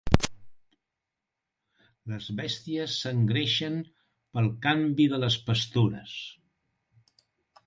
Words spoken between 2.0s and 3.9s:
Les bèsties s'engreixen